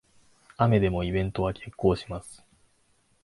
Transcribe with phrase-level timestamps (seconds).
[0.57, 2.43] 雨でもイベントは決行します